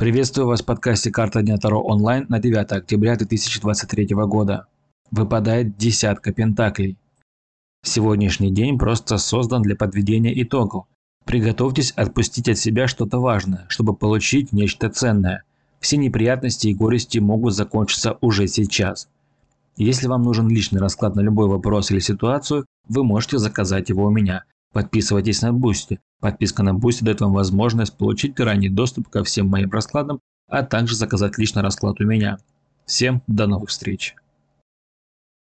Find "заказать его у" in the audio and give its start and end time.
23.36-24.10